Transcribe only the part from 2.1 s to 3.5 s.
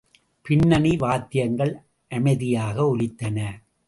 அமைதியாக ஒலித்தன.